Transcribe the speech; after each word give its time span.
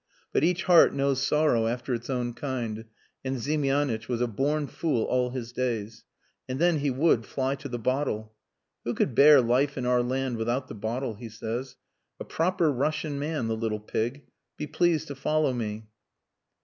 But 0.33 0.43
each 0.43 0.63
heart 0.63 0.95
knows 0.95 1.21
sorrow 1.21 1.67
after 1.67 1.93
its 1.93 2.09
own 2.09 2.33
kind 2.33 2.85
and 3.23 3.35
Ziemianitch 3.37 4.07
was 4.07 4.19
a 4.19 4.25
born 4.25 4.65
fool 4.65 5.03
all 5.03 5.29
his 5.29 5.51
days. 5.51 6.05
And 6.49 6.57
then 6.57 6.79
he 6.79 6.89
would 6.89 7.23
fly 7.23 7.53
to 7.57 7.69
the 7.69 7.77
bottle. 7.77 8.33
"'Who 8.83 8.95
could 8.95 9.13
bear 9.13 9.41
life 9.41 9.77
in 9.77 9.85
our 9.85 10.01
land 10.01 10.37
without 10.37 10.67
the 10.67 10.73
bottle?' 10.73 11.13
he 11.13 11.29
says. 11.29 11.75
A 12.19 12.25
proper 12.25 12.71
Russian 12.71 13.19
man 13.19 13.47
the 13.47 13.55
little 13.55 13.79
pig.... 13.79 14.23
Be 14.57 14.65
pleased 14.65 15.05
to 15.09 15.13
follow 15.13 15.53
me." 15.53 15.87